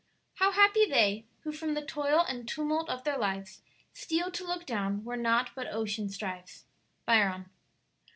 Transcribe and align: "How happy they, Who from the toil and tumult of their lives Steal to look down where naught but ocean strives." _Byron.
"How 0.37 0.51
happy 0.53 0.87
they, 0.87 1.25
Who 1.41 1.51
from 1.51 1.75
the 1.75 1.85
toil 1.85 2.21
and 2.27 2.49
tumult 2.49 2.89
of 2.89 3.03
their 3.03 3.19
lives 3.19 3.61
Steal 3.93 4.31
to 4.31 4.43
look 4.43 4.65
down 4.65 5.03
where 5.03 5.15
naught 5.15 5.51
but 5.55 5.71
ocean 5.71 6.09
strives." 6.09 6.65
_Byron. 7.07 7.49